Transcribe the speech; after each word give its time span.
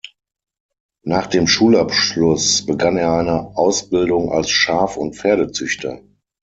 Nach 1.03 1.27
dem 1.27 1.45
Schulabschluss 1.45 2.65
begann 2.65 2.97
er 2.97 3.11
eine 3.19 3.55
Ausbildung 3.55 4.31
als 4.31 4.49
Schaf- 4.49 4.97
und 4.97 5.15
Pferdezüchter. 5.15 6.01